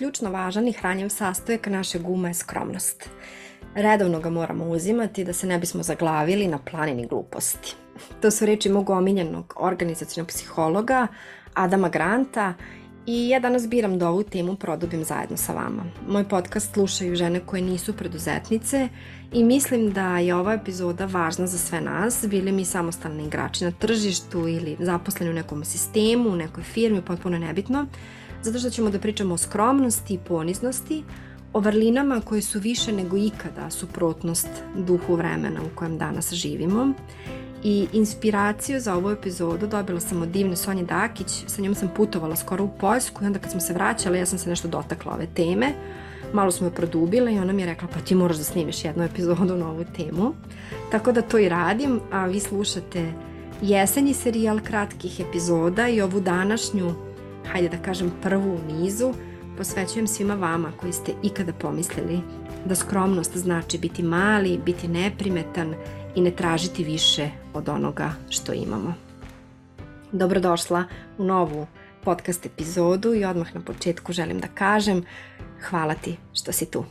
[0.00, 3.08] ključno važan i hranjiv sastojak naše gume je skromnost.
[3.74, 7.74] Redovno ga moramo uzimati da se ne bismo zaglavili na planini gluposti.
[8.20, 11.06] To su reči mog omiljenog organizacijnog psihologa
[11.54, 12.54] Adama Granta
[13.06, 15.84] i ja danas biram da ovu temu produbim zajedno sa vama.
[16.08, 18.88] Moj podcast slušaju žene koje nisu preduzetnice
[19.32, 23.70] i mislim da je ova epizoda važna za sve nas, bili mi samostalni igrači na
[23.70, 27.86] tržištu ili zaposleni u nekom sistemu, u nekoj firmi, potpuno nebitno,
[28.42, 31.04] zato što ćemo da pričamo o skromnosti i poniznosti,
[31.52, 36.92] o vrlinama koje su više nego ikada suprotnost duhu vremena u kojem danas živimo.
[37.64, 42.36] I inspiraciju za ovu epizodu dobila sam od divne Sonje Dakić, sa njom sam putovala
[42.36, 45.26] skoro u Poljsku i onda kad smo se vraćali ja sam se nešto dotakla ove
[45.34, 45.72] teme.
[46.32, 49.04] Malo smo je produbile i ona mi je rekla pa ti moraš da snimiš jednu
[49.04, 50.32] epizodu na ovu temu.
[50.90, 53.12] Tako da to i radim, a vi slušate
[53.62, 56.94] jesenji serijal kratkih epizoda i ovu današnju,
[57.52, 59.14] hajde da kažem prvu u nizu,
[59.56, 62.20] posvećujem svima vama koji ste ikada pomislili
[62.64, 65.74] da skromnost znači biti mali, biti neprimetan
[66.14, 68.94] i ne tražiti više od onoga što imamo.
[70.12, 70.84] Dobrodošla
[71.18, 71.66] u novu
[72.04, 75.04] podcast epizodu i odmah na početku želim da kažem
[75.68, 76.84] hvala ti što si tu.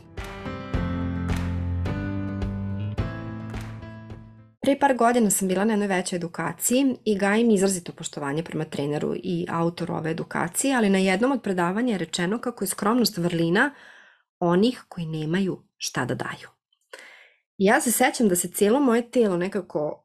[4.62, 9.14] Pre par godina sam bila na jednoj većoj edukaciji i gajim izrazito poštovanje prema treneru
[9.14, 13.74] i autoru ove edukacije, ali na jednom od predavanja je rečeno kako je skromnost vrlina
[14.38, 16.48] onih koji nemaju šta da daju.
[17.58, 20.04] Ja se sećam da se cijelo moje telo nekako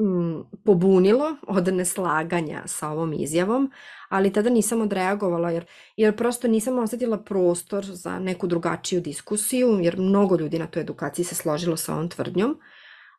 [0.00, 3.72] mm, pobunilo od neslaganja sa ovom izjavom,
[4.08, 5.64] ali tada nisam odreagovala jer,
[5.96, 11.24] jer prosto nisam osetila prostor za neku drugačiju diskusiju, jer mnogo ljudi na toj edukaciji
[11.24, 12.58] se složilo sa ovom tvrdnjom,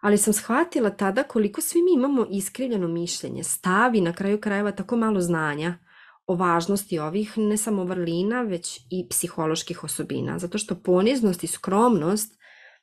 [0.04, 4.98] ali sam shvatila tada koliko svi mi imamo iskrivljeno mišljenje, stavi na kraju krajeva tako
[4.98, 5.78] malo znanja
[6.28, 12.40] o važnosti ovih ne samo vrlina, već i psiholoških osobina, zato što poniznost i skromnost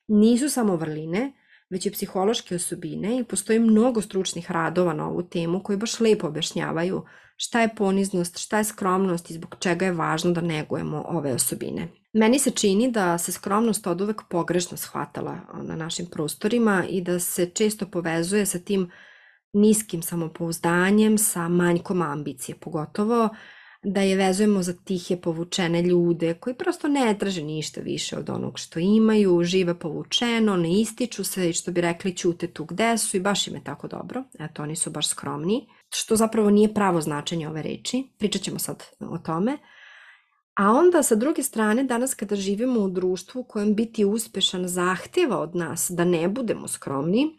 [0.09, 1.33] nisu samo vrline,
[1.71, 6.27] već i psihološke osobine i postoji mnogo stručnih radova na ovu temu koji baš lepo
[6.27, 7.03] objašnjavaju
[7.37, 11.89] šta je poniznost, šta je skromnost i zbog čega je važno da negujemo ove osobine.
[12.13, 17.21] Meni se čini da se skromnost od uvek pogrešno shvatala na našim prostorima i da
[17.21, 18.91] se često povezuje sa tim
[19.53, 23.29] niskim samopouzdanjem, sa manjkom ambicije, pogotovo
[23.83, 28.59] da je vezujemo za tihe povučene ljude koji prosto ne traže ništa više od onog
[28.59, 33.17] što imaju, žive povučeno, ne ističu se i što bi rekli ćute tu gde su
[33.17, 34.25] i baš im je tako dobro.
[34.39, 38.05] Eto, oni su baš skromni, što zapravo nije pravo značenje ove reči.
[38.19, 39.59] Pričat ćemo sad o tome.
[40.55, 45.39] A onda sa druge strane, danas kada živimo u društvu u kojem biti uspešan zahteva
[45.39, 47.39] od nas da ne budemo skromni,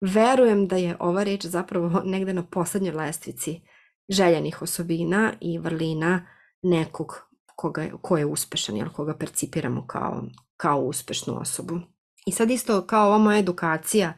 [0.00, 3.60] verujem da je ova reč zapravo negde na poslednjoj lestvici
[4.08, 6.26] željenih osobina i vrlina
[6.62, 10.22] nekog koga, ko je uspešan, jel, koga percipiramo kao,
[10.56, 11.80] kao uspešnu osobu.
[12.26, 14.14] I sad isto kao ova moja edukacija,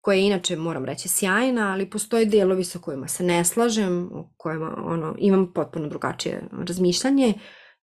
[0.00, 4.34] koja je inače, moram reći, sjajna, ali postoje delovi sa kojima se ne slažem, u
[4.36, 7.34] kojima ono, imam potpuno drugačije razmišljanje,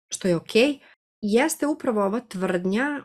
[0.08, 0.78] što je okej, okay,
[1.20, 3.02] jeste upravo ova tvrdnja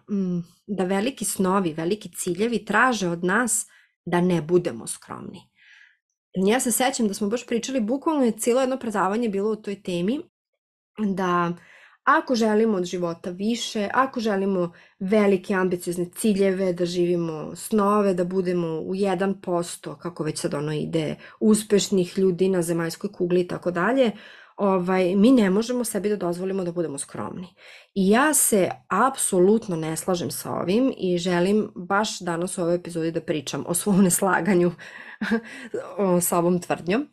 [0.67, 3.65] da veliki snovi, veliki ciljevi traže od nas
[4.05, 5.39] da ne budemo skromni.
[6.33, 9.83] Ja se sećam da smo baš pričali, bukvalno je cijelo jedno predavanje bilo o toj
[9.83, 10.21] temi,
[11.15, 11.53] da
[12.17, 18.67] ako želimo od života više, ako želimo velike ambiciozne ciljeve, da živimo snove, da budemo
[18.67, 24.11] u 1%, kako već sad ono ide, uspešnih ljudi na zemaljskoj kugli i tako dalje,
[24.57, 27.47] ovaj, mi ne možemo sebi da dozvolimo da budemo skromni.
[27.95, 33.11] I ja se apsolutno ne slažem sa ovim i želim baš danas u ovoj epizodi
[33.11, 34.71] da pričam o svom neslaganju
[36.21, 37.07] sa ovom tvrdnjom.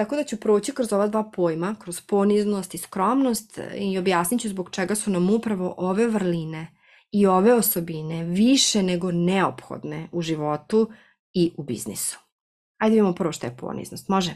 [0.00, 4.48] Tako da ću proći kroz ova dva pojma, kroz poniznost i skromnost i objasnit ću
[4.48, 6.66] zbog čega su nam upravo ove vrline
[7.10, 10.90] i ove osobine više nego neophodne u životu
[11.32, 12.18] i u biznisu.
[12.78, 14.08] Ajde vidimo prvo šta je poniznost.
[14.08, 14.34] Može?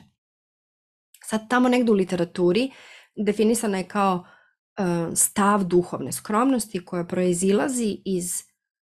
[1.24, 2.70] Sad tamo negde u literaturi
[3.16, 8.42] definisana je kao uh, stav duhovne skromnosti koja proizilazi iz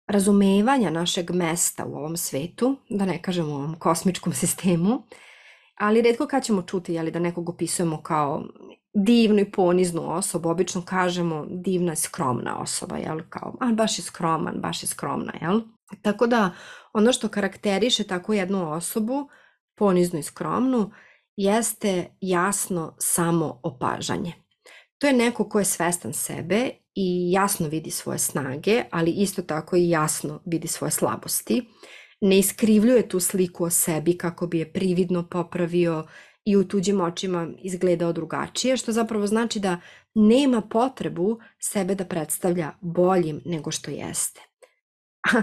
[0.06, 5.02] razumevanja našeg mesta u ovom svetu, da ne kažem u ovom kosmičkom sistemu,
[5.74, 8.44] ali redko kad ćemo čuti jeli, da nekog opisujemo kao
[8.94, 14.02] divnu i poniznu osobu, obično kažemo divna i skromna osoba, jel, kao, a baš je
[14.02, 15.60] skroman, baš je skromna, jel?
[16.02, 16.50] Tako da
[16.92, 19.28] ono što karakteriše tako jednu osobu,
[19.76, 20.90] poniznu i skromnu,
[21.36, 24.32] jeste jasno samo opažanje.
[24.98, 29.76] To je neko ko je svestan sebe i jasno vidi svoje snage, ali isto tako
[29.76, 31.68] i jasno vidi svoje slabosti.
[32.22, 36.06] Ne iskrivljuje tu sliku o sebi kako bi je prividno popravio
[36.44, 39.80] i u tuđim očima izgledao drugačije, što zapravo znači da
[40.14, 44.40] nema potrebu sebe da predstavlja boljim nego što jeste.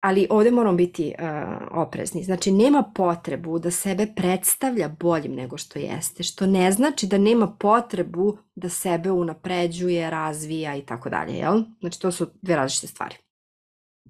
[0.00, 1.26] Ali ovde moramo biti uh,
[1.70, 2.24] oprezni.
[2.24, 7.56] Znači, nema potrebu da sebe predstavlja boljim nego što jeste, što ne znači da nema
[7.58, 11.44] potrebu da sebe unapređuje, razvija i tako dalje?
[11.80, 13.16] Znači, to su dve različite stvari.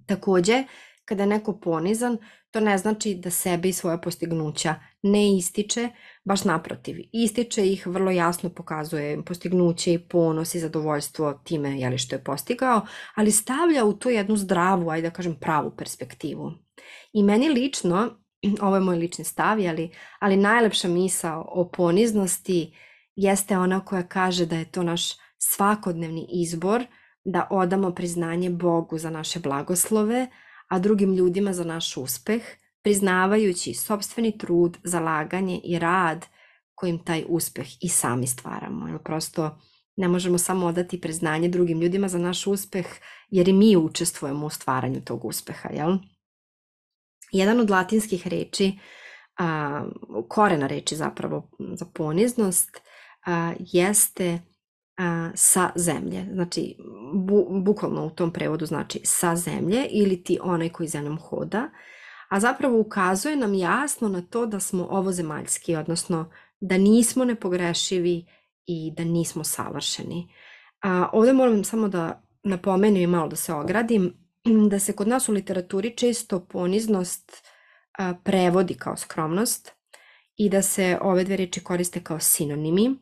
[0.06, 0.64] Takođe,
[1.04, 2.18] kada je neko ponizan,
[2.50, 5.88] to ne znači da sebe i svoje postignuća ne ističe,
[6.24, 6.96] baš naprotiv.
[7.12, 12.80] Ističe ih, vrlo jasno pokazuje postignuće i ponos i zadovoljstvo time jeli, što je postigao,
[13.14, 16.52] ali stavlja u to jednu zdravu, ajde da kažem pravu perspektivu.
[17.12, 18.10] I meni lično,
[18.66, 19.90] ovo je moj lični stav, jeli,
[20.20, 22.74] ali najlepša misa o poniznosti
[23.16, 25.02] jeste ona koja kaže da je to naš
[25.38, 26.84] svakodnevni izbor
[27.24, 30.26] da odamo priznanje Bogu za naše blagoslove,
[30.72, 32.42] a drugim ljudima za naš uspeh,
[32.82, 36.26] priznavajući sobstveni trud, zalaganje i rad
[36.74, 38.88] kojim taj uspeh i sami stvaramo.
[38.88, 39.58] Jer prosto
[39.96, 42.86] ne možemo samo odati priznanje drugim ljudima za naš uspeh,
[43.30, 45.96] jer i mi učestvujemo u stvaranju tog uspeha, jel?
[47.32, 48.72] Jedan od latinskih reči,
[49.38, 49.84] a,
[50.28, 52.80] korena reči zapravo za poniznost,
[53.26, 54.40] a, jeste
[55.34, 56.28] sa zemlje.
[56.32, 56.76] Znači,
[57.14, 61.70] bu, bukvalno u tom prevodu znači sa zemlje ili ti onaj koji zemljom hoda,
[62.28, 66.30] a zapravo ukazuje nam jasno na to da smo ovozemaljski, odnosno
[66.60, 68.26] da nismo nepogrešivi
[68.66, 70.28] i da nismo savršeni.
[70.82, 74.14] A, ovde moram samo da napomenem i malo da se ogradim,
[74.70, 77.32] da se kod nas u literaturi često poniznost
[77.98, 79.72] a, prevodi kao skromnost
[80.36, 82.96] i da se ove dve reči koriste kao sinonimi,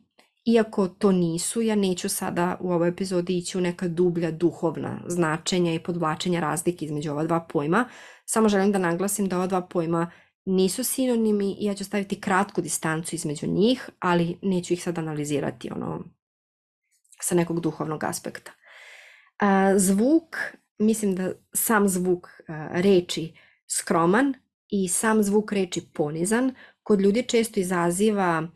[0.45, 5.73] Iako to nisu, ja neću sada u ovoj epizodi ići u neka dublja duhovna značenja
[5.73, 7.89] i podvlačenja razlike između ova dva pojma.
[8.25, 10.11] Samo želim da naglasim da ova dva pojma
[10.45, 15.69] nisu sinonimi i ja ću staviti kratku distancu između njih, ali neću ih sad analizirati
[15.71, 16.03] ono
[17.21, 18.51] sa nekog duhovnog aspekta.
[19.77, 20.37] Zvuk,
[20.79, 22.27] mislim da sam zvuk
[22.71, 23.33] reči
[23.67, 24.33] skroman
[24.69, 28.47] i sam zvuk reči ponizan kod ljudi često izaziva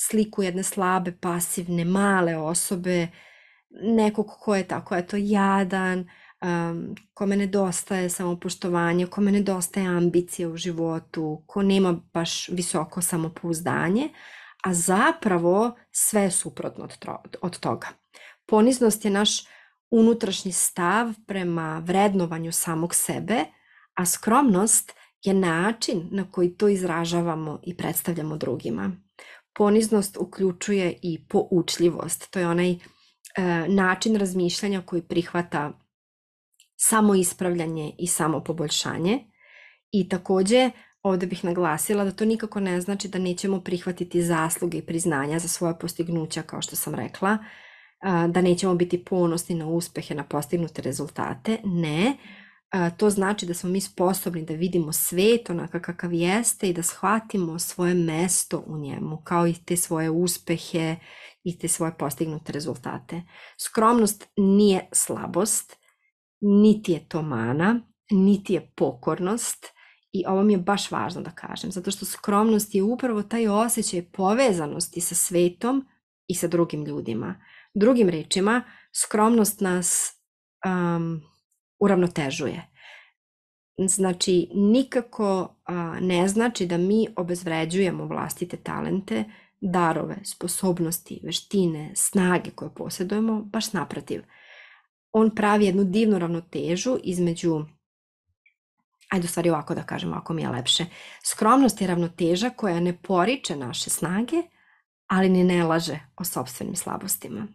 [0.00, 3.08] sliku jedne slabe, pasivne, male osobe,
[3.70, 6.08] nekog ko je tako, eto, jadan,
[6.40, 14.08] um, kome nedostaje samopoštovanje, kome nedostaje ambicije u životu, ko nema baš visoko samopouzdanje,
[14.64, 17.88] a zapravo sve je suprotno od, od toga.
[18.46, 19.30] Poniznost je naš
[19.90, 23.44] unutrašnji stav prema vrednovanju samog sebe,
[23.94, 24.92] a skromnost
[25.22, 28.92] je način na koji to izražavamo i predstavljamo drugima.
[29.54, 32.30] Poniznost uključuje i poučljivost.
[32.30, 32.78] To je onaj e,
[33.68, 35.72] način razmišljanja koji prihvata
[36.76, 39.18] samo ispravljanje i samo poboljšanje.
[39.92, 40.70] I takođe,
[41.02, 45.48] ovde bih naglasila da to nikako ne znači da nećemo prihvatiti zasluge i priznanja za
[45.48, 47.38] svoje postignuća, kao što sam rekla,
[48.28, 51.58] da nećemo biti ponosni na uspehe, na postignute rezultate.
[51.64, 52.16] Ne,
[52.96, 57.58] to znači da smo mi sposobni da vidimo svet onaka kakav jeste i da shvatimo
[57.58, 60.96] svoje mesto u njemu, kao i te svoje uspehe
[61.44, 63.22] i te svoje postignute rezultate.
[63.58, 65.76] Skromnost nije slabost,
[66.40, 67.80] niti je to mana,
[68.10, 69.66] niti je pokornost
[70.12, 74.10] i ovo mi je baš važno da kažem, zato što skromnost je upravo taj osjećaj
[74.12, 75.86] povezanosti sa svetom
[76.26, 77.44] i sa drugim ljudima.
[77.74, 78.62] Drugim rečima,
[78.92, 80.12] skromnost nas
[80.66, 81.29] um,
[81.80, 82.66] uravnotežuje.
[83.86, 89.24] Znači, nikako a, ne znači da mi obezvređujemo vlastite talente,
[89.60, 94.22] darove, sposobnosti, veštine, snage koje posjedujemo, baš naprotiv.
[95.12, 97.64] On pravi jednu divnu ravnotežu između
[99.10, 100.86] ajde u stvari ovako da kažem, ovako mi je lepše.
[101.24, 104.36] Skromnost je ravnoteža koja ne poriče naše snage,
[105.06, 107.46] ali ni ne laže o sobstvenim slabostima.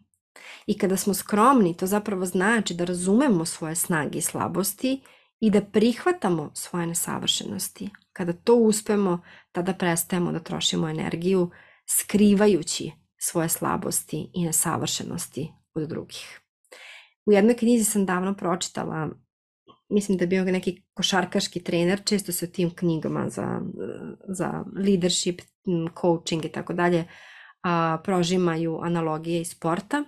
[0.67, 5.01] I kada smo skromni, to zapravo znači da razumemo svoje snage i slabosti
[5.39, 7.89] i da prihvatamo svoje nesavršenosti.
[8.13, 11.49] Kada to uspemo, tada prestajemo da trošimo energiju
[11.89, 16.39] skrivajući svoje slabosti i nesavršenosti od drugih.
[17.25, 19.09] U jednoj knjizi sam davno pročitala,
[19.89, 23.61] mislim da je bio neki košarkaški trener, često se u tim knjigama za,
[24.27, 25.41] za leadership,
[26.01, 27.07] coaching i tako dalje
[28.03, 30.03] prožimaju analogije iz sporta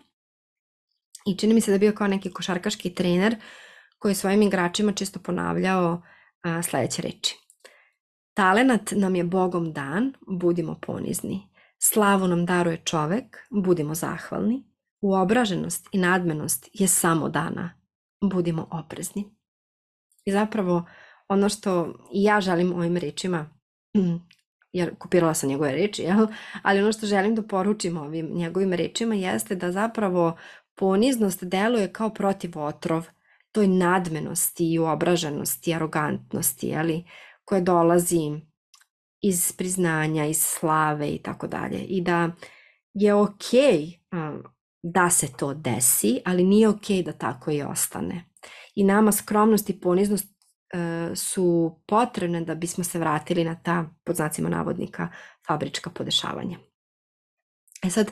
[1.27, 3.35] I čini mi se da bio kao neki košarkaški trener
[3.99, 6.01] koji svojim igračima često ponavljao
[6.41, 7.35] a, sledeće reči.
[8.33, 11.49] Talenat nam je Bogom dan, budimo ponizni.
[11.79, 14.63] Slavu nam daruje čovek, budimo zahvalni.
[15.01, 17.81] Uobraženost i nadmenost je samo dana,
[18.21, 19.35] budimo oprezni.
[20.25, 20.85] I zapravo
[21.27, 23.49] ono što i ja želim ovim rečima
[24.71, 26.27] jer kopirala sam njegove reči, jel?
[26.61, 30.37] ali ono što želim da poručim ovim njegovim rečima jeste da zapravo
[30.77, 33.05] poniznost deluje kao protiv otrov
[33.51, 37.03] toj nadmenosti i uobraženosti, arogantnosti, jeli,
[37.45, 38.19] koje dolazi
[39.21, 41.79] iz priznanja, iz slave i tako dalje.
[41.79, 42.29] I da
[42.93, 44.43] je okej okay,
[44.83, 48.23] da se to desi, ali nije okej okay da tako i ostane.
[48.75, 54.15] I nama skromnost i poniznost e, su potrebne da bismo se vratili na ta, pod
[54.15, 55.09] znacima navodnika,
[55.47, 56.57] fabrička podešavanja.
[57.83, 58.11] E sad,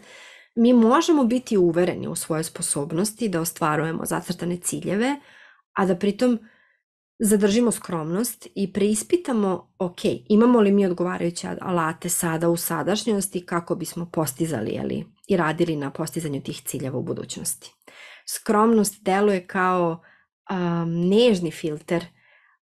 [0.56, 5.16] mi možemo biti uvereni u svoje sposobnosti da ostvarujemo zacrtane ciljeve,
[5.74, 6.40] a da pritom
[7.20, 14.10] zadržimo skromnost i preispitamo, ok, imamo li mi odgovarajuće alate sada u sadašnjosti kako bismo
[14.14, 17.74] postizali ali, i radili na postizanju tih ciljeva u budućnosti.
[18.30, 20.02] Skromnost deluje kao
[20.52, 22.06] um, nežni filter,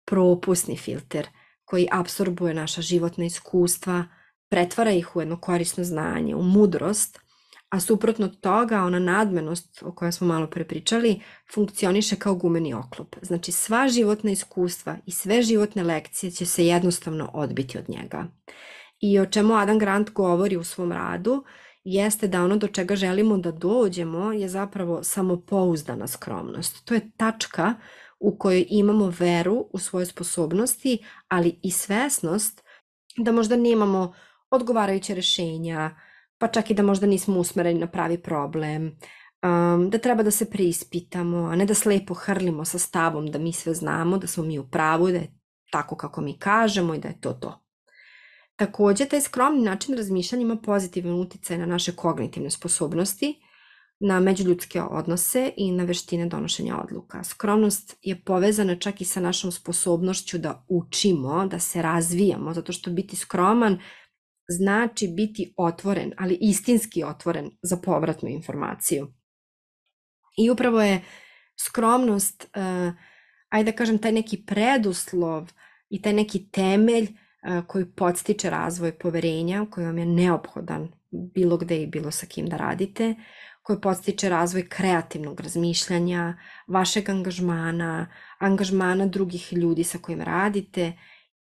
[0.05, 1.29] propusni filter
[1.65, 4.05] koji absorbuje naša životna iskustva,
[4.49, 7.26] pretvara ih u jedno korisno znanje, u mudrost,
[7.77, 11.21] a suprotno toga ona nadmenost o kojoj smo malo prepričali
[11.55, 13.17] funkcioniše kao gumeni oklop.
[13.23, 18.25] Znači sva životna iskustva i sve životne lekcije će se jednostavno odbiti od njega.
[19.01, 21.45] I o čemu Adam Grant govori u svom radu
[21.85, 26.85] jeste da ono do čega želimo da dođemo je zapravo samopouzdana skromnost.
[26.85, 27.75] To je tačka
[28.21, 32.63] u kojoj imamo veru u svoje sposobnosti, ali i svesnost
[33.17, 34.15] da možda nemamo
[34.51, 36.06] odgovarajuće rešenja,
[36.39, 38.99] pa čak i da možda nismo usmereni na pravi problem,
[39.43, 43.53] um, da treba da se preispitamo, a ne da slepo hrlimo sa stavom da mi
[43.53, 45.33] sve znamo, da smo mi u pravu, da je
[45.71, 47.63] tako kako mi kažemo i da je to to.
[48.57, 53.35] Takođe, taj skromni način razmišljanja ima pozitivan uticaj na naše kognitivne sposobnosti,
[54.01, 57.25] na međuljudske odnose i na veštine donošenja odluka.
[57.25, 62.91] Skromnost je povezana čak i sa našom sposobnošću da učimo, da se razvijamo, zato što
[62.91, 63.79] biti skroman
[64.49, 69.13] znači biti otvoren, ali istinski otvoren za povratnu informaciju.
[70.39, 71.03] I upravo je
[71.67, 72.95] skromnost, uh,
[73.49, 75.53] ajde da kažem, taj neki preduslov
[75.89, 81.83] i taj neki temelj uh, koji podstiče razvoj poverenja, koji vam je neophodan bilo gde
[81.83, 83.15] i bilo sa kim da radite,
[83.63, 86.39] koji podstiče razvoj kreativnog razmišljanja,
[86.69, 88.07] vašeg angažmana,
[88.39, 90.93] angažmana drugih ljudi sa kojim radite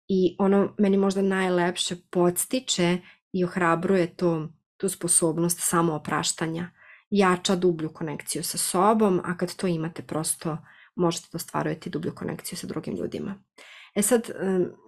[0.09, 2.97] i ono meni možda najlepše podstiče
[3.31, 4.47] i ohrabruje to,
[4.77, 6.71] tu sposobnost samoopraštanja,
[7.09, 10.57] jača dublju konekciju sa sobom, a kad to imate prosto
[10.95, 13.35] možete da ostvarujete dublju konekciju sa drugim ljudima.
[13.95, 14.29] E sad,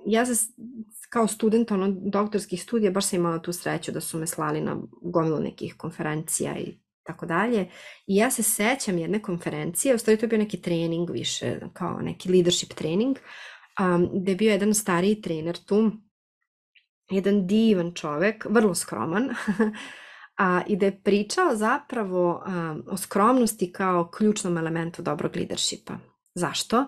[0.05, 0.53] ja se
[1.09, 4.77] kao student ono, doktorskih studija baš sam imala tu sreću da su me slali na
[5.01, 7.69] gomilu nekih konferencija i tako dalje.
[8.07, 12.01] I ja se sećam jedne konferencije, u stvari to je bio neki trening više, kao
[12.01, 13.17] neki leadership trening,
[13.81, 15.91] um, gde je bio jedan stariji trener tu,
[17.09, 19.29] jedan divan čovek, vrlo skroman,
[20.37, 25.93] a, i da je pričao zapravo um, o skromnosti kao ključnom elementu dobrog leadershipa.
[26.35, 26.87] Zašto?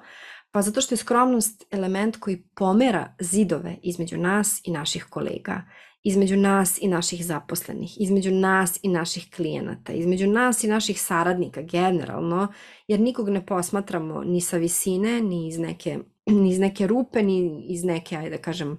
[0.51, 5.61] Pa zato što je skromnost element koji pomera zidove između nas i naših kolega,
[6.03, 11.61] između nas i naših zaposlenih, između nas i naših klijenata, između nas i naših saradnika
[11.61, 12.47] generalno,
[12.87, 17.65] jer nikog ne posmatramo ni sa visine, ni iz neke ni iz neke rupe, ni
[17.69, 18.77] iz neke, ajde da kažem,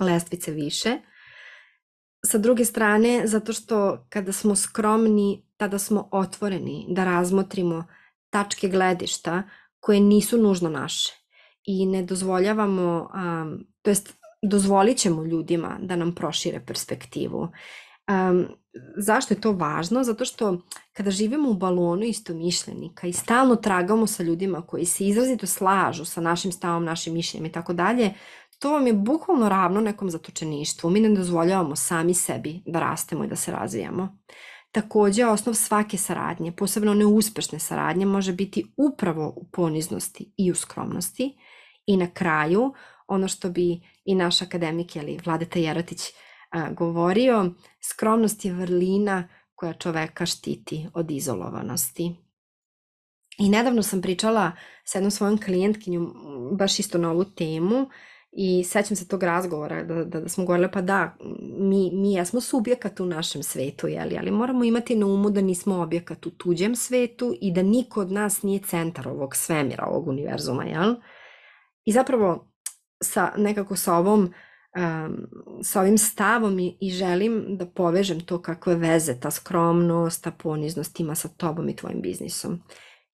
[0.00, 0.98] lestvice više.
[2.26, 7.84] Sa druge strane, zato što kada smo skromni, tada smo otvoreni da razmotrimo
[8.30, 9.42] tačke gledišta
[9.80, 11.12] koje nisu nužno naše
[11.64, 17.48] i ne dozvoljavamo, um, to jest dozvolit ćemo ljudima da nam prošire perspektivu.
[18.10, 18.46] Um,
[18.96, 20.04] zašto je to važno?
[20.04, 20.58] Zato što
[20.92, 26.20] kada živimo u balonu istomišljenika i stalno tragamo sa ljudima koji se izrazito slažu sa
[26.20, 28.14] našim stavom, našim mišljenjem i tako dalje,
[28.58, 30.90] to vam je bukvalno ravno nekom zatočeništvu.
[30.90, 34.18] Mi ne dozvoljavamo sami sebi da rastemo i da se razvijamo.
[34.72, 41.38] Takođe, osnov svake saradnje, posebno neuspešne saradnje, može biti upravo u poniznosti i u skromnosti.
[41.86, 42.72] I na kraju,
[43.08, 46.00] ono što bi i naš akademik, ili Vladeta Jerotić,
[46.76, 52.16] govorio, skromnost je vrlina koja čoveka štiti od izolovanosti.
[53.38, 54.52] I nedavno sam pričala
[54.84, 56.14] sa jednom svojom klijentkinjom
[56.58, 57.88] baš isto na ovu temu
[58.32, 61.16] i sećam se tog razgovora da, da, da smo govorili pa da,
[61.58, 65.82] mi, mi jesmo subjekat u našem svetu, jeli, ali moramo imati na umu da nismo
[65.82, 70.64] objekat u tuđem svetu i da niko od nas nije centar ovog svemira, ovog univerzuma,
[70.64, 70.94] jel?
[71.84, 72.52] I zapravo
[73.02, 74.30] sa, nekako sa ovom uh,
[74.76, 75.26] um,
[75.62, 81.00] sa ovim stavom i, i želim da povežem to kakve veze ta skromnost, ta poniznost
[81.00, 82.62] ima sa tobom i tvojim biznisom.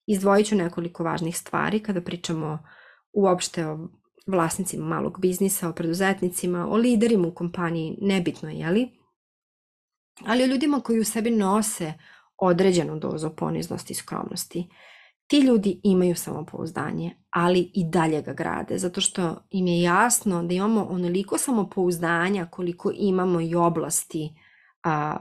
[0.07, 2.59] Izdvojit ću nekoliko važnih stvari kada pričamo
[3.13, 3.89] uopšte o
[4.27, 8.89] vlasnicima malog biznisa, o preduzetnicima, o liderima u kompaniji, nebitno je, jeli?
[10.25, 11.93] Ali o ljudima koji u sebi nose
[12.39, 14.69] određenu dozu poniznosti i skromnosti.
[15.27, 20.55] Ti ljudi imaju samopouzdanje, ali i dalje ga grade, zato što im je jasno da
[20.55, 24.31] imamo onoliko samopouzdanja koliko imamo i oblasti
[24.85, 25.17] a,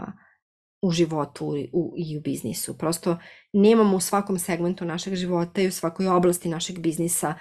[0.81, 2.77] u životu u, i u biznisu.
[2.77, 3.17] Prosto
[3.53, 7.33] nemamo u svakom segmentu našeg života i u svakoj oblasti našeg biznisa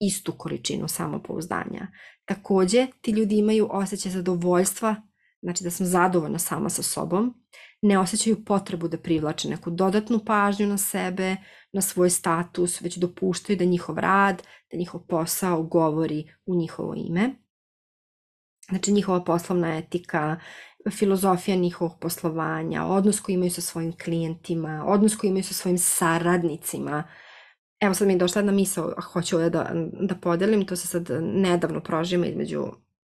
[0.00, 1.86] istu količinu samopouzdanja.
[2.24, 4.96] Takođe, ti ljudi imaju osjećaj zadovoljstva,
[5.42, 7.34] znači da sam zadovoljna sama sa sobom,
[7.82, 11.36] ne osjećaju potrebu da privlače neku dodatnu pažnju na sebe,
[11.72, 17.30] na svoj status, već dopuštaju da njihov rad, da njihov posao govori u njihovo ime.
[18.68, 20.36] Znači njihova poslovna etika,
[20.90, 27.04] filozofija njihovog poslovanja, odnos koji imaju sa svojim klijentima, odnos koji imaju sa svojim saradnicima.
[27.80, 29.70] Evo sad mi je došla jedna misla, hoću ovdje da,
[30.00, 32.66] da podelim, to se sad nedavno prožima između,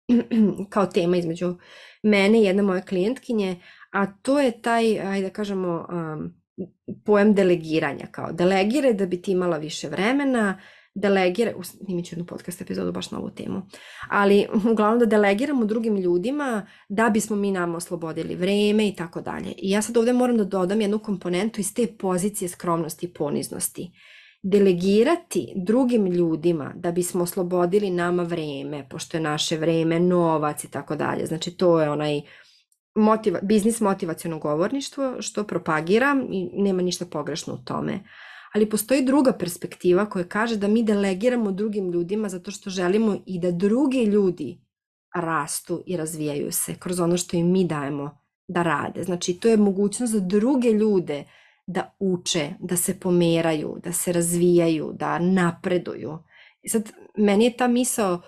[0.73, 1.57] kao tema između
[2.03, 3.61] mene i jedne moje klijentkinje,
[3.93, 5.87] a to je taj, ajde da kažemo,
[7.05, 10.59] pojam delegiranja, kao delegire da bi ti imala više vremena,
[10.95, 13.63] delegire, snimit ću jednu podcast epizodu baš na ovu temu,
[14.09, 19.53] ali uglavnom da delegiramo drugim ljudima da bismo mi nam oslobodili vreme i tako dalje.
[19.57, 23.91] I ja sad ovde moram da dodam jednu komponentu iz te pozicije skromnosti i poniznosti.
[24.43, 30.97] Delegirati drugim ljudima da bismo oslobodili nama vreme, pošto je naše vreme novac i tako
[30.97, 31.27] dalje.
[31.27, 32.21] Znači to je onaj
[32.95, 38.01] motiva, biznis motivacijono govorništvo što propagiram i nema ništa pogrešno u tome
[38.53, 43.41] ali postoji druga perspektiva koja kaže da mi delegiramo drugim ljudima zato što želimo i
[43.41, 44.61] da drugi ljudi
[45.15, 48.19] rastu i razvijaju se kroz ono što im mi dajemo
[48.49, 49.05] da rade.
[49.05, 51.25] Znači, to je mogućnost za druge ljude
[51.67, 56.19] da uče, da se pomeraju, da se razvijaju, da napreduju.
[56.63, 58.23] I sad, meni je ta misao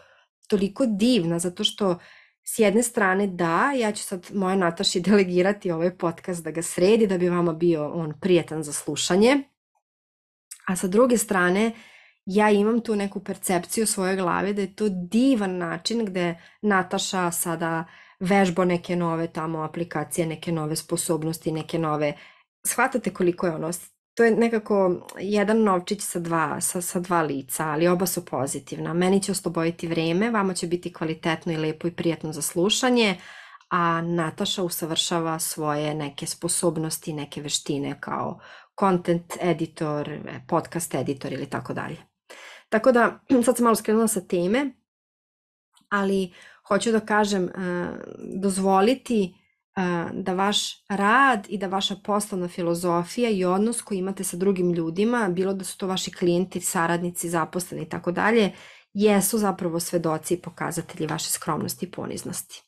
[0.49, 1.99] toliko divna zato što
[2.45, 7.07] s jedne strane da, ja ću sad moje Nataši delegirati ovaj podcast da ga sredi,
[7.07, 9.43] da bi vama bio on prijetan za slušanje,
[10.65, 11.73] A sa druge strane,
[12.27, 17.31] ja imam tu neku percepciju u svojoj glavi da je to divan način gde Nataša
[17.31, 17.85] sada
[18.21, 22.13] vežba neke nove tamo aplikacije, neke nove sposobnosti, neke nove...
[22.67, 23.71] Shvatate koliko je ono,
[24.15, 28.95] to je nekako jedan novčić sa dva, sa, sa dva lica, ali oba su pozitivna.
[28.95, 33.21] Meni će osloboditi vreme, vama će biti kvalitetno i lepo i prijatno za slušanje,
[33.71, 38.41] a Nataša usavršava svoje neke sposobnosti, neke veštine kao
[38.81, 41.97] content editor, podcast editor ili tako dalje.
[42.69, 44.71] Tako da, sad sam malo skrenula sa teme,
[45.89, 46.33] ali
[46.69, 47.51] hoću da kažem, uh,
[48.43, 49.35] dozvoliti
[50.13, 55.29] da vaš rad i da vaša poslovna filozofija i odnos koji imate sa drugim ljudima,
[55.29, 58.53] bilo da su to vaši klijenti, saradnici, zaposleni i tako dalje,
[58.93, 62.63] jesu zapravo svedoci i pokazatelji vaše skromnosti i poniznosti.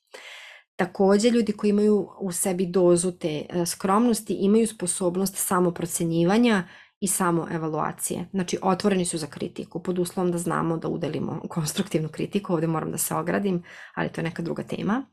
[0.77, 6.65] Takođe, ljudi koji imaju u sebi dozu te e, skromnosti imaju sposobnost samoprocenjivanja
[7.01, 8.29] i samoevaluacije.
[8.31, 12.91] Znači, otvoreni su za kritiku, pod uslovom da znamo da udelimo konstruktivnu kritiku, ovde moram
[12.91, 13.63] da se ogradim,
[13.95, 15.07] ali to je neka druga tema.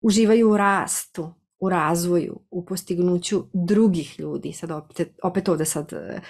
[0.00, 4.52] Uživaju u rastu, u razvoju, u postignuću drugih ljudi.
[4.52, 6.20] Sad opet, opet ovde sad, e,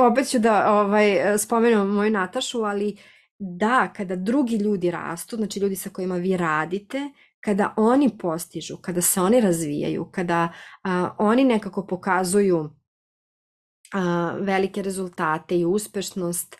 [0.00, 2.96] opet ću da ovaj, spomenem moju Natašu, ali
[3.38, 7.10] da, kada drugi ljudi rastu, znači ljudi sa kojima vi radite,
[7.40, 12.70] kada oni postižu, kada se oni razvijaju, kada a, oni nekako pokazuju
[13.92, 16.56] a, velike rezultate i uspešnost,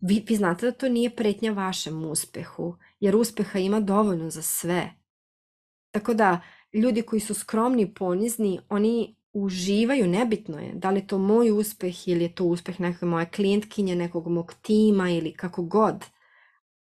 [0.00, 5.03] vi, vi znate da to nije pretnja vašem uspehu, jer uspeha ima dovoljno za sve.
[5.94, 6.40] Tako da,
[6.72, 12.08] ljudi koji su skromni ponizni, oni uživaju, nebitno je da li je to moj uspeh
[12.08, 16.04] ili je to uspeh neke moje klijentkinje, nekog mog tima ili kako god.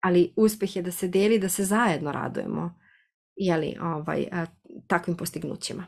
[0.01, 2.75] Ali uspeh je da se deli, da se zajedno radujemo
[3.37, 4.27] jeli, ovaj,
[4.87, 5.87] takvim postignućima.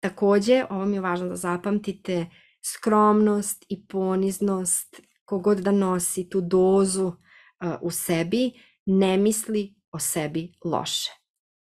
[0.00, 2.26] Takođe, ovo mi je važno da zapamtite,
[2.64, 7.12] skromnost i poniznost, kogod da nosi tu dozu
[7.58, 8.52] a, u sebi,
[8.86, 11.21] ne misli o sebi loše.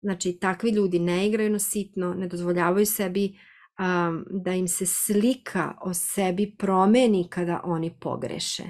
[0.05, 3.39] Znači, takvi ljudi ne igraju na sitno, ne dozvoljavaju sebi
[3.77, 8.63] a, da im se slika o sebi promeni kada oni pogreše.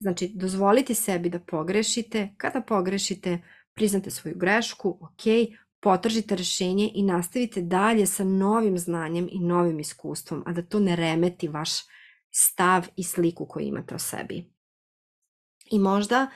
[0.00, 3.38] Znači, dozvoliti sebi da pogrešite, kada pogrešite,
[3.74, 5.22] priznate svoju grešku, ok,
[5.80, 10.96] potržite rešenje i nastavite dalje sa novim znanjem i novim iskustvom, a da to ne
[10.96, 11.70] remeti vaš
[12.30, 14.52] stav i sliku koju imate o sebi.
[15.70, 16.30] I možda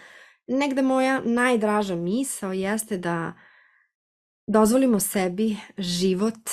[0.46, 3.32] negde moja najdraža misao jeste da
[4.48, 6.50] dozvolimo sebi život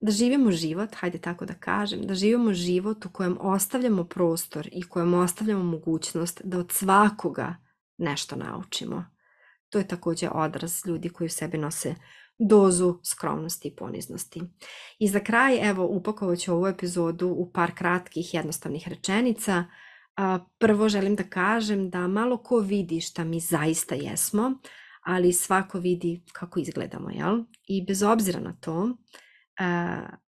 [0.00, 4.82] da živimo život, hajde tako da kažem, da živimo život u kojem ostavljamo prostor i
[4.82, 7.56] kojem ostavljamo mogućnost da od svakoga
[7.98, 9.04] nešto naučimo.
[9.70, 11.94] To je takođe odraz ljudi koji u sebi nose
[12.38, 14.42] dozu skromnosti i poniznosti.
[14.98, 19.64] I za kraj, evo, upakovat ću ovu epizodu u par kratkih jednostavnih rečenica.
[20.58, 24.52] Prvo želim da kažem da malo ko vidi šta mi zaista jesmo,
[25.02, 27.44] ali svako vidi kako izgledamo, jel?
[27.68, 28.96] I bez obzira na to,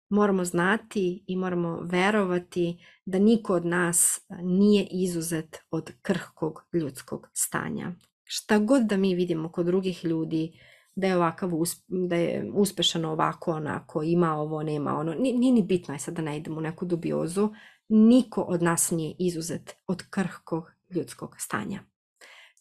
[0.09, 7.93] moramo znati i moramo verovati da niko od nas nije izuzet od krhkog ljudskog stanja.
[8.25, 10.61] Šta god da mi vidimo kod drugih ljudi,
[10.95, 11.51] da je ovakav,
[11.89, 16.23] da je uspešan ovako, onako, ima ovo, nema ono, nije ni bitno je sad da
[16.23, 17.49] ne idemo u neku dubiozu,
[17.89, 21.83] niko od nas nije izuzet od krhkog ljudskog stanja.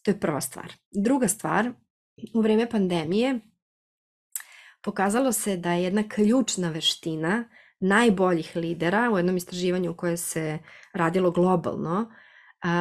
[0.02, 0.72] To je prva stvar.
[0.90, 1.72] Druga stvar,
[2.34, 3.40] u vreme pandemije
[4.82, 7.48] pokazalo se da je jedna ključna veština
[7.80, 10.58] najboljih lidera u jednom istraživanju koje se
[10.92, 12.12] radilo globalno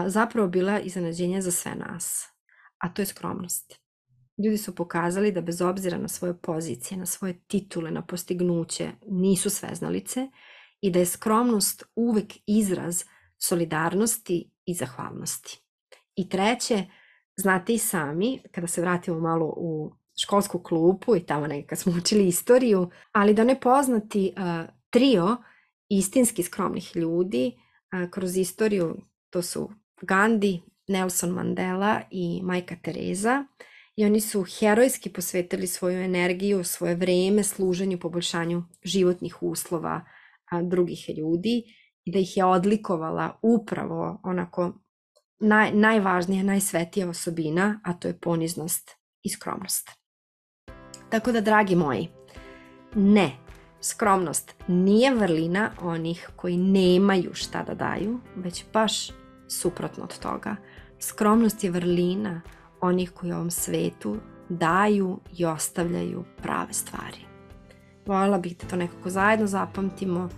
[0.07, 2.25] zapravo bila iznenađenje za sve nas,
[2.77, 3.79] a to je skromnost.
[4.43, 9.49] Ljudi su pokazali da bez obzira na svoje pozicije, na svoje titule, na postignuće, nisu
[9.49, 10.27] sveznalice
[10.81, 13.03] i da je skromnost uvek izraz
[13.37, 15.61] solidarnosti i zahvalnosti.
[16.15, 16.85] I treće,
[17.39, 19.91] znate i sami, kada se vratimo malo u
[20.23, 25.37] školsku klupu i tamo nekada smo učili istoriju, ali da ne poznati uh, trio
[25.89, 28.95] istinski skromnih ljudi uh, kroz istoriju,
[29.29, 29.69] to su
[30.01, 33.45] Gandhi, Nelson Mandela i Majka Tereza,
[33.95, 40.01] i oni su herojski posvetili svoju energiju, svoje vreme služenju poboljšanju životnih uslova
[40.51, 41.63] a, drugih ljudi
[42.05, 44.73] i da ih je odlikovala upravo onako
[45.39, 48.91] naj, najvažnija, najsvetija osobina, a to je poniznost
[49.23, 49.89] i skromnost.
[51.09, 52.09] Tako da, dragi moji,
[52.95, 53.31] ne,
[53.81, 59.11] skromnost nije vrlina onih koji nemaju šta da daju, već baš
[59.47, 60.55] suprotno od toga.
[60.99, 62.41] Skromnost je vrlina
[62.81, 64.17] onih koji ovom svetu
[64.49, 67.17] daju i ostavljaju prave stvari.
[68.05, 70.29] Voljela bih da to nekako zajedno zapamtimo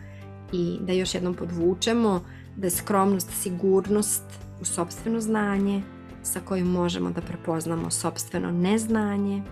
[0.54, 4.24] i da još jednom podvučemo da je skromnost sigurnost
[4.62, 5.84] u sobstveno znanje
[6.24, 9.44] sa kojim možemo da prepoznamo sobstveno neznanje,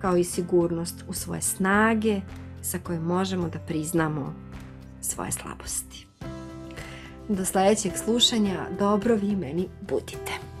[0.00, 2.20] kao i sigurnost u svoje snage
[2.62, 4.34] sa kojim možemo da priznamo
[5.00, 6.06] svoje slabosti.
[7.28, 10.53] Do sledećeg slušanja dobro vi meni budite.